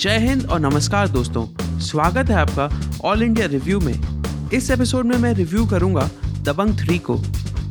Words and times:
जय 0.00 0.18
हिंद 0.18 0.46
और 0.46 0.60
नमस्कार 0.60 1.08
दोस्तों। 1.08 1.78
स्वागत 1.78 2.30
है 2.30 2.34
आपका 2.34 2.80
ऑल 3.04 3.22
इंडिया 3.22 3.46
रिव्यू 3.46 3.80
में। 3.80 4.22
इस 4.50 4.70
एपिसोड 4.70 5.06
में 5.06 5.16
मैं 5.16 5.32
रिव्यू 5.32 5.66
करूँगा 5.66 6.10
दबंग 6.42 6.78
थ्री 6.78 6.98
को। 6.98 7.16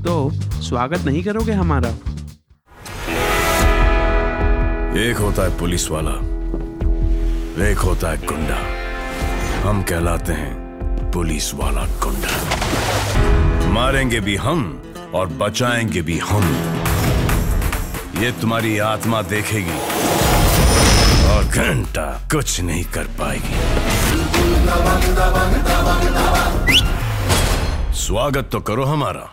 तो 0.04 0.32
स्वागत 0.62 1.00
नहीं 1.02 1.24
करोगे 1.24 1.52
हमारा। 1.52 1.90
एक 5.00 5.18
होता 5.20 5.44
है 5.44 5.60
पुलिस 5.60 5.92
वाला, 5.92 6.12
एक 7.70 7.78
होता 7.78 8.10
है 8.10 8.18
गुंडा। 8.26 8.60
हम 9.70 9.84
कहलाते 9.84 10.34
हैं 10.34 10.54
पुलिस 11.12 11.54
वाला 11.54 11.86
गुंडा। 11.86 12.56
मारेंगे 13.70 14.20
भी 14.20 14.36
हम 14.36 14.84
और 15.16 15.28
बचाएँगे 15.28 16.02
भी 16.02 16.20
हम। 16.20 16.44
ये 18.18 18.32
तुम्हारी 18.32 18.78
आत्मा 18.78 19.22
देखेगी। 19.22 20.00
और 21.30 21.44
घंटा 21.44 22.06
कुछ 22.32 22.60
नहीं 22.62 22.84
कर 22.94 23.08
पाएगी। 23.20 23.54
स्वागत 27.96 28.50
तो 28.52 28.60
करो 28.60 28.84
हमारा। 28.84 29.26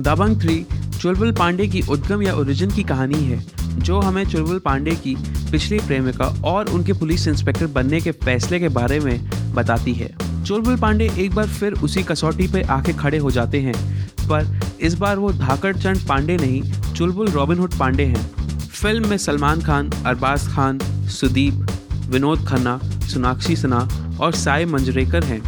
दबंग 0.00 0.40
थ्री, 0.40 0.66
चुलबुल 1.00 1.32
पांडे 1.32 1.66
की 1.68 1.82
उद्गम 1.90 2.22
या 2.22 2.34
ओरिजिन 2.34 2.70
की 2.70 2.82
कहानी 2.82 3.22
है, 3.24 3.44
जो 3.78 4.00
हमें 4.00 4.24
चुलबुल 4.24 4.58
पांडे 4.58 4.94
की 4.96 5.14
पिछली 5.52 5.78
प्रेमिका 5.78 6.26
और 6.44 6.70
उनके 6.70 6.92
पुलिस 6.92 7.26
इंस्पेक्टर 7.28 7.66
बनने 7.66 8.00
के 8.00 8.12
फैसले 8.24 8.60
के 8.60 8.68
बारे 8.68 9.00
में 9.00 9.30
बताती 9.54 9.94
है। 9.94 10.14
चुलबुल 10.44 10.76
पांडे 10.76 11.10
एक 11.18 11.34
बार 11.34 11.46
फिर 11.48 11.72
उसी 11.82 12.02
कसौटी 12.02 12.46
पर 12.46 12.70
आके 12.70 12.92
खड़े 12.92 13.18
हो 13.18 13.30
जाते 13.30 13.60
हैं, 13.60 13.74
पर 14.22 14.60
इस 14.80 14.94
बार 14.94 15.18
वो 15.18 15.32
धाकड़ 15.32 15.76
चंद 15.76 16.06
पांडे 16.08 16.36
नहीं 16.36 16.62
चुलबुल 16.96 17.28
रॉबिनहुड 17.28 17.72
पांडे 17.74 18.04
हैं। 18.04 18.26
फ़िल्म 18.58 19.08
में 19.08 19.16
सलमान 19.18 19.60
खान, 19.60 19.90
अरबाज 20.06 20.46
खान, 20.48 20.78
सुदीप, 21.10 21.66
विनोद 22.08 22.44
खन्ना, 22.48 22.78
सोनाक्षी 23.12 23.56
सिन्हा 23.56 23.88
और 24.20 24.32
साई 24.32 24.64
मंजरेकर 24.64 25.24
हैं। 25.24 25.40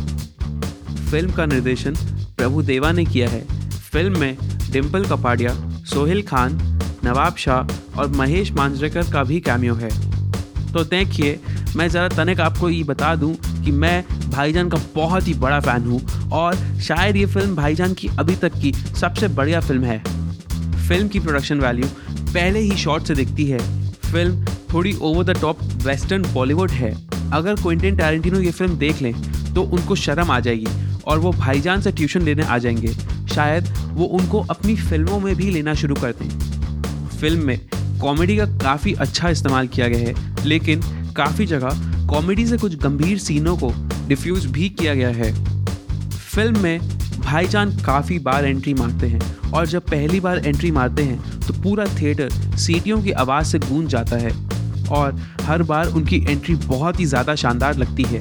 फ़िल्म 1.11 1.33
का 1.33 1.47
निर्देशन 1.47 1.95
प्रभु 2.37 2.63
देवा 2.63 2.91
ने 2.93 3.05
किया 3.05 3.29
है। 3.29 3.41
फ़िल्म 3.93 4.19
में 4.19 4.37
डिम्पल 4.71 5.05
कपाडिया, 5.05 5.55
सोहेल 5.85 6.23
खान, 6.23 6.59
नवाब 7.05 7.37
शाह 7.37 7.99
और 8.01 8.09
महेश 8.09 8.53
मांजरेकर 8.53 9.13
का 9.13 9.25
भी 9.25 9.41
कैमियो 9.41 9.75
है। 9.75 9.91
तो 10.73 10.85
देखिए, 10.85 11.39
मैं 11.77 11.89
ज़रा 11.89 12.09
तनिक 12.09 12.41
आपको 12.41 12.71
ये 12.71 12.83
बता 12.85 13.15
दूँ 13.17 13.35
कि 13.65 13.71
मैं 13.71 14.05
भाईजान 14.31 14.69
का 14.69 14.79
बहुत 14.95 15.29
ही 15.29 15.35
बड़ा 15.37 15.61
फ़ैन 15.61 15.85
हूँ 15.85 16.29
और 16.33 16.57
शायद 16.81 17.17
ये 17.17 17.27
फ़िल्म 17.27 17.57
भाईजान 17.57 17.95
की 17.95 18.09
अभी 18.19 18.37
तक 18.37 18.61
की 18.63 18.73
सबसे 18.73 19.29
बढ़िया 19.29 19.61
फ़िल्म 19.61 19.85
है। 19.85 20.16
फ़िल्म 20.89 21.09
की 21.09 21.21
प्रोडक्शन 21.21 21.61
वैल्यू 21.61 21.87
पहले 22.09 22.59
ही 22.61 22.77
शॉर्ट 22.77 23.07
से 23.07 23.15
दिखती 23.15 23.45
है। 23.47 23.59
फ़िल्म 24.03 24.45
थोड़ी 24.73 24.93
over 25.01 25.25
the 25.25 25.39
top 25.41 25.61
western 25.85 26.23
Bollywood 26.33 26.71
है। 26.71 26.91
अगर 27.33 27.55
क्विंटन 27.55 27.97
टैरेंटिनो 27.97 28.41
ये 28.41 28.51
फ़िल्म 28.51 28.77
देख 28.79 29.03
लें 29.03 29.13
तो 29.55 29.63
उनको 29.63 29.95
शर्म 29.97 30.31
आ 30.31 30.39
जाएगी 30.41 30.67
और 31.07 31.19
वो 31.19 31.33
भाईजान 31.33 31.81
से 31.81 31.93
ट्यूशन 31.93 32.23
लेने 32.23 32.43
आ 32.43 32.59
जाएँगे। 32.59 32.93
शायद 33.35 33.69
वो 33.93 34.05
उनको 34.05 34.41
अपनी 34.51 34.77
फ़िल्मों 34.77 35.19
में 35.21 35.35
भी 35.37 35.51
लेना 35.51 35.75
शुरू 35.75 35.95
कर 35.95 36.13
दें। 36.13 36.29
फ़िल्म 37.11 37.47
में 37.47 37.59
कॉमेडी 38.01 38.37
का 38.37 38.47
काफ़ी 38.59 38.93
अच्छा 38.95 39.29
इस्तेमाल 39.29 39.69
किया 39.69 39.89
गया 39.89 40.09
है, 40.09 40.45
लेकिन 40.45 40.83
काफ़ी 41.17 41.47
जगह 41.47 42.07
कॉमेडी 42.07 42.47
से 42.47 42.57
कुछ 42.57 42.77
गंभीर 42.79 43.19
सीनों 43.19 43.57
को 43.57 43.73
डिफ्यूज 44.09 44.47
भी 44.47 44.69
किया 44.71 44.95
गया 44.95 45.09
है। 45.11 45.33
फ़िल्म 46.11 46.63
में 46.63 46.96
भाईजान 47.27 47.71
काफ़ी 47.77 48.19
बार 48.19 48.45
एंट्री 48.45 48.73
मारते 48.75 49.07
हैं 49.07 49.51
और 49.53 49.67
जब 49.67 49.83
पहली 49.83 50.21
बार 50.21 50.39
एंट्री 50.39 50.71
मारते 50.71 51.03
हैं 51.03 51.41
तो 51.41 51.55
पूरा 51.63 51.85
थिएटर 51.97 52.31
सीटियों 52.59 53.01
की 53.03 53.13
आवाज़ 53.13 53.47
से 53.47 53.59
गूंज 53.59 53.89
जाता 53.91 54.17
है 54.17 54.31
और 54.91 55.17
हर 55.43 55.63
बार 55.63 55.89
उनकी 55.89 56.25
एंट्री 56.29 56.55
बहुत 56.67 57.01
ही 57.01 57.05
ज़्यादा 57.07 57.35
शानदार 57.35 57.77
लगती 57.77 58.03
है। 58.03 58.21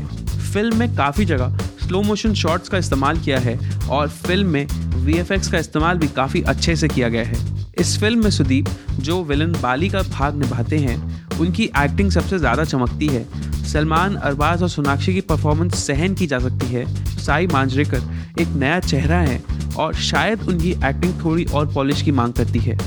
फ़िल्म 0.53 0.77
में 0.77 0.95
काफ़ी 0.95 1.25
जगह 1.25 1.57
स्लो 1.83 2.01
मोशन 2.01 2.33
शॉट्स 2.33 2.69
का 2.69 2.77
इस्तेमाल 2.77 3.19
किया 3.19 3.39
है 3.39 3.57
और 3.89 4.07
फ़िल्म 4.09 4.47
में 4.47 4.67
वीएफएक्स 4.95 5.51
का 5.51 5.57
इस्तेमाल 5.57 5.97
भी 5.97 6.07
काफ़ी 6.07 6.41
अच्छे 6.43 6.75
से 6.75 6.87
किया 6.87 7.09
गया 7.09 7.23
है। 7.23 7.37
इस 7.79 7.97
फ़िल्म 7.99 8.23
में 8.23 8.29
सुदीप, 8.31 8.65
जो 8.99 9.23
विलन 9.23 9.51
बाली 9.61 9.89
का 9.89 10.01
भाग 10.03 10.35
निभाते 10.35 10.77
हैं 10.79 11.24
उनकी 11.37 11.63
एक्टिंग 11.77 12.11
सबसे 12.11 12.39
ज़्यादा 12.39 12.63
चमकती 12.65 13.07
है। 13.07 13.25
सलमान, 13.65 14.15
अरबाज 14.17 14.61
और 14.63 14.69
सोनाक्षी 14.69 15.13
की 15.13 15.21
परफॉर्मेंस 15.23 15.75
सहन 15.77 16.13
की 16.15 16.27
जा 16.27 16.39
सकती 16.39 16.65
है। 16.67 16.85
साई 17.17 17.47
मांजरेकर 17.47 18.41
एक 18.41 18.47
नया 18.49 18.79
चेहरा 18.81 19.17
है 19.19 19.41
और 19.77 19.93
शायद 20.03 20.41
उनकी 20.43 20.71
एक्टिंग 20.71 21.13
थोड़ी 21.23 21.45
और 21.45 21.73
पॉलिश 21.73 22.01
की 22.01 22.11
मांग 22.11 22.33
करती 22.33 22.59
है। 22.59 22.77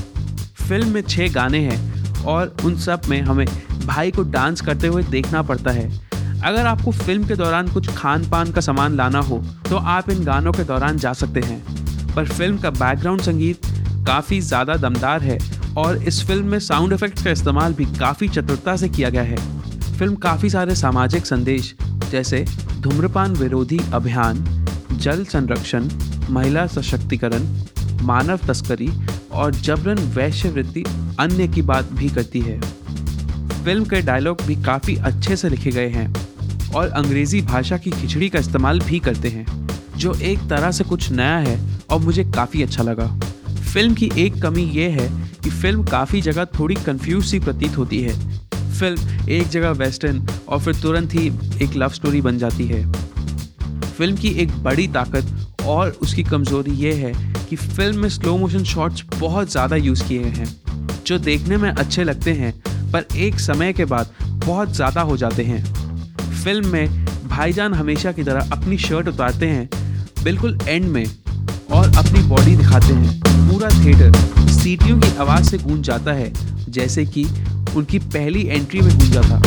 फ़िल्म 0.59 0.87
में 0.87 1.01
छः 1.01 1.31
गाने 1.33 1.59
हैं 1.61 2.23
और 2.25 2.55
उन 2.65 2.77
सब 2.77 3.01
में 3.09 3.21
हमें 3.21 3.45
भाई 3.85 4.11
को 4.11 4.23
डांस 4.31 4.61
करते 4.61 4.87
हुए 4.87 5.03
देखना 5.05 5.41
पड़ता 5.43 5.71
है। 5.71 5.89
अगर 6.41 6.65
आपको 6.65 6.91
फ़िल्म 6.93 7.27
के 7.27 7.35
दौरान 7.35 7.67
कुछ 7.67 7.89
खान 7.95 8.29
पान 8.29 8.51
का 8.51 8.61
सामान 8.61 8.95
लाना 8.95 9.19
हो 9.21 9.37
तो 9.69 9.77
आप 9.77 10.09
इन 10.09 10.23
गानों 10.25 10.51
के 10.51 10.63
दौरान 10.63 10.97
जा 10.97 11.13
सकते 11.15 11.41
हैं। 11.41 11.61
पर 12.15 12.25
फ़िल्म 12.27 12.57
का 12.57 12.69
बैकग्राउंड 12.71 13.21
संगीत 13.21 13.65
काफ़ी 14.07 14.39
ज़्यादा 14.41 14.75
दमदार 14.77 15.21
है 15.21 15.37
और 15.77 16.03
इस 16.03 16.23
फ़िल्म 16.27 16.45
में 16.45 16.59
साउंड 16.59 16.93
इफेक्ट्स 16.93 17.23
का 17.23 17.31
इस्तेमाल 17.31 17.73
भी 17.73 17.85
काफ़ी 17.97 18.27
चतुरता 18.29 18.75
से 18.75 18.89
किया 18.89 19.09
गया 19.09 19.23
है। 19.23 19.35
फ़िल्म 19.97 20.15
काफ़ी 20.15 20.49
सारे 20.49 20.75
सामाजिक 20.75 21.25
संदेश, 21.25 21.73
जैसे 22.11 22.45
धूम्रपान 22.79 23.33
विरोधी 23.33 23.79
अभियान, 23.93 24.43
जल 24.93 25.23
संरक्षण, 25.23 25.89
महिला 26.29 26.65
सशक्तिकरण, 26.67 27.47
मानव 28.01 28.39
तस्करी 28.47 28.89
और 29.31 29.53
जबरन 29.53 29.99
वैश्यवृत्ति 30.13 30.83
अन्य 31.19 31.47
की 31.47 31.61
बात 31.61 31.91
भी 31.93 32.09
करती 32.09 32.41
है। 32.41 32.59
फ़िल्म 33.63 33.85
के 33.85 34.01
डायलॉग 34.01 34.41
भी 34.41 34.55
काफ़ी 34.55 34.95
अच्छे 34.95 35.35
से 35.35 35.49
लिखे 35.49 35.71
गए 35.71 35.89
हैं 35.89 36.13
और 36.75 36.87
अंग्रेज़ी 36.87 37.41
भाषा 37.41 37.77
की 37.77 37.91
खिचड़ी 37.91 38.29
का 38.29 38.39
इस्तेमाल 38.39 38.79
भी 38.79 38.99
करते 38.99 39.29
हैं, 39.29 39.45
जो 39.97 40.13
एक 40.13 40.47
तरह 40.49 40.71
से 40.71 40.83
कुछ 40.83 41.11
नया 41.11 41.37
है 41.37 41.59
और 41.89 41.99
मुझे 41.99 42.23
काफ़ी 42.25 42.63
अच्छा 42.63 42.83
लगा। 42.83 43.05
फ़िल्म 43.73 43.93
की 43.93 44.09
एक 44.17 44.41
कमी 44.41 44.63
ये 44.65 44.87
है 44.89 45.07
कि 45.43 45.49
फ़िल्म 45.51 45.83
काफ़ी 45.83 46.21
जगह 46.21 46.45
थोड़ी 46.59 46.75
कंफ्यूज 46.75 47.25
सी 47.25 47.39
प्रतीत 47.39 47.77
होती 47.77 48.01
है। 48.01 48.13
फ़िल्म 48.79 49.27
एक 49.29 49.47
जगह 49.47 49.71
वेस्टर्न 49.79 50.25
और 50.47 50.59
फिर 50.59 50.75
तुरंत 50.75 51.13
ही 51.13 51.27
एक 51.63 51.75
लव 51.75 51.89
स्टोरी 51.89 52.21
बन 52.21 52.37
जाती 52.37 52.65
है। 52.67 52.81
फ़िल्म 53.91 54.15
की 54.15 54.29
एक 54.41 54.55
बड़ी 54.63 54.87
ताकत 54.87 55.63
और 55.65 55.89
उसकी 56.01 56.23
कमज़ोरी 56.23 56.71
ये 56.75 56.93
है 56.95 57.13
कि 57.49 57.55
फ़िल्म 57.55 57.99
में 57.99 58.09
स्लो 58.09 58.37
मोशन 58.37 58.63
शॉट्स 58.63 59.03
बहुत 59.19 59.51
ज़्यादा 59.51 59.75
यूज़ 59.75 60.03
किए 60.07 60.23
हैं, 60.23 60.47
जो 61.05 61.17
देखने 61.19 61.57
में 61.57 61.69
अच्छे 61.69 62.03
लगते 62.03 62.33
हैं, 62.33 62.53
पर 62.91 63.17
एक 63.17 63.39
समय 63.39 63.73
के 63.73 63.85
बाद 63.85 64.13
बहुत 64.45 64.75
ज़्यादा 64.75 65.01
हो 65.01 65.17
जाते 65.17 65.43
हैं। 65.43 65.63
फ़िल्म 66.43 66.67
में 66.67 67.05
भाईजान 67.27 67.73
हमेशा 67.73 68.11
की 68.11 68.23
तरह 68.23 68.49
अपनी 68.51 68.77
शर्ट 68.79 69.07
उतारते 69.07 69.47
हैं, 69.47 69.69
बिल्कुल 70.23 70.57
एंड 70.67 70.85
में। 70.85 71.05
अपनी 71.99 72.21
बॉडी 72.27 72.55
दिखाते 72.55 72.93
हैं। 72.93 73.19
पूरा 73.49 73.69
थिएटर 73.69 74.47
सीटियों 74.51 74.99
की 74.99 75.15
आवाज़ 75.17 75.49
से 75.49 75.57
गूंज 75.57 75.85
जाता 75.85 76.11
है, 76.13 76.31
जैसे 76.69 77.05
कि 77.05 77.25
उनकी 77.77 77.99
पहली 77.99 78.45
एंट्री 78.47 78.81
में 78.81 78.97
गूंजा 78.97 79.21
था। 79.21 79.39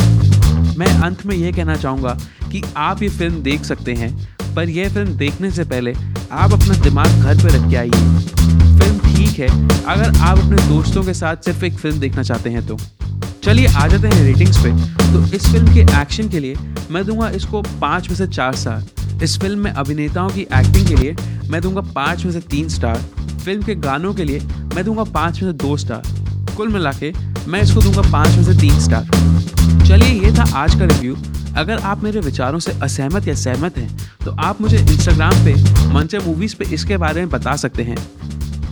मैं 0.77 0.87
अंत 1.03 1.25
में 1.25 1.35
यह 1.35 1.51
कहना 1.51 1.75
चाहूँगा 1.75 2.17
कि 2.51 2.61
आप 2.77 3.01
ये 3.03 3.09
फ़िल्म 3.09 3.41
देख 3.43 3.63
सकते 3.65 3.93
हैं, 3.93 4.11
पर 4.55 4.69
यह 4.69 4.89
फ़िल्म 4.89 5.15
देखने 5.17 5.51
से 5.51 5.63
पहले 5.65 5.93
आप 6.31 6.53
अपना 6.53 6.75
दिमाग 6.83 7.21
घर 7.21 7.43
पर 7.43 7.51
रख 7.51 7.69
के 7.69 7.75
आइए। 7.75 7.91
फ़िल्म 7.91 8.99
ठीक 9.05 9.39
है, 9.39 9.47
अगर 9.85 10.17
आप 10.19 10.39
अपने 10.39 10.67
दोस्तों 10.67 11.03
के 11.03 11.13
साथ 11.13 11.45
सिर्फ़ 11.45 11.65
एक 11.65 11.73
फ़िल्म 11.73 11.99
देखना 11.99 12.23
चाहते 12.23 12.49
हैं 12.49 12.65
तो। 12.67 12.77
चलिए 13.43 13.67
आ 13.67 13.87
जाते 13.87 14.07
हैं 14.07 14.23
रेटिंग्स 14.23 14.57
पे। 14.57 14.71
तो 15.03 15.23
इस 15.35 15.51
फ़िल्म 15.51 15.73
के 15.73 15.81
एक्शन 16.01 16.29
के 16.29 16.39
लिए 16.39 16.55
मैं 16.91 17.05
दूँगा 17.05 17.29
इसको 17.31 17.61
पाँच 17.81 18.09
में 18.09 18.15
से 18.17 18.27
चार 18.27 18.55
स्टार 18.55 18.83
इस 19.23 19.37
फ़िल्म 19.39 19.59
में 19.59 19.71
अभिनेताओं 19.71 20.29
की 20.29 20.41
एक्टिंग 20.41 20.87
के 20.87 20.95
लिए 20.95 21.15
मैं 21.49 21.61
दूँगा 21.61 21.81
पाँच 21.95 22.23
में 22.25 22.31
से 22.31 22.39
तीन 22.41 22.69
स्टार 22.69 22.97
फ़िल्म 23.43 23.63
के 23.63 23.75
गानों 23.75 24.13
के 24.13 24.23
लिए 24.23 24.39
मैं 24.75 24.83
दूँगा 24.85 25.03
पाँच 25.13 25.41
में 25.41 25.51
से 25.51 25.57
दो 25.57 25.75
स्टार 25.77 26.55
कुल 26.57 26.69
मिला 26.69 26.91
के 26.93 27.11
मैं 27.47 27.61
इसको 27.61 27.81
दूँगा 27.81 28.01
पाँच 28.11 28.35
में 28.37 28.43
से 28.43 28.59
तीन 28.61 28.79
स्टार 28.79 29.05
चलिए, 29.87 30.09
ये 30.25 30.31
था 30.31 30.43
आज 30.55 30.75
का 30.75 30.85
रिव्यू 30.85 31.15
अगर 31.57 31.79
आप 31.81 32.03
मेरे 32.03 32.19
विचारों 32.19 32.59
से 32.59 32.71
असहमत 32.81 33.27
या 33.27 33.35
सहमत 33.35 33.77
हैं 33.77 34.09
तो 34.25 34.31
आप 34.41 34.61
मुझे 34.61 34.77
इंस्टाग्राम 34.77 35.45
पे 35.45 35.53
मंचे 35.93 36.19
मूवीज़ 36.19 36.55
पे 36.55 36.65
इसके 36.73 36.97
बारे 36.97 37.21
में 37.21 37.29
बता 37.29 37.55
सकते 37.55 37.83
हैं। 37.83 37.97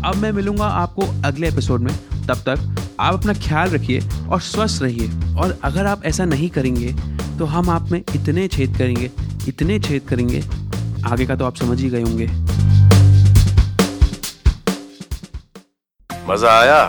अब 0.05 0.15
मैं 0.15 0.31
मिलूँगा 0.31 0.65
आपको 0.65 1.07
अगले 1.25 1.47
एपिसोड 1.47 1.81
में। 1.81 1.93
तब 2.27 2.43
तक 2.47 2.75
आप 2.99 3.13
अपना 3.13 3.33
ख्याल 3.33 3.69
रखिए 3.69 4.01
और 4.29 4.41
स्वस्थ 4.41 4.81
रहिए। 4.83 5.35
और 5.35 5.57
अगर 5.63 5.85
आप 5.85 6.05
ऐसा 6.05 6.25
नहीं 6.25 6.49
करेंगे 6.49 6.93
तो 7.39 7.45
हम 7.45 7.69
आप 7.69 7.91
में 7.91 8.01
इतने 8.15 8.47
छेद 8.47 8.77
करेंगे। 8.77 9.11
इतने 9.47 9.79
छेद 9.79 10.03
करेंगे, 10.03 10.41
आगे 11.05 11.25
का 11.25 11.35
तो 11.35 11.45
आप 11.45 11.55
समझ 11.55 11.79
ही 11.81 11.89
गए 11.89 12.01
होंगे। 12.01 12.27
मज़ा 16.29 16.59
आया? 16.59 16.81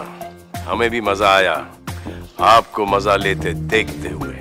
हमें 0.67 0.89
भी 0.91 1.01
मज़ा 1.01 1.35
आया। 1.35 1.55
आपको 2.41 2.87
मज़ा 2.87 3.17
लेते 3.17 3.53
देखते 3.53 4.09
हुए। 4.09 4.32